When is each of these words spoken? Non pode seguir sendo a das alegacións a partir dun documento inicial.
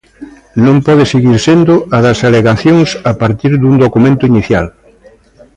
Non 0.65 0.77
pode 0.87 1.03
seguir 1.13 1.37
sendo 1.47 1.73
a 1.95 1.97
das 2.05 2.19
alegacións 2.29 2.89
a 3.11 3.13
partir 3.21 3.51
dun 3.61 3.75
documento 3.85 4.23
inicial. 4.31 4.67